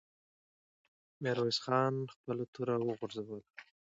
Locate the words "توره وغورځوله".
2.53-3.39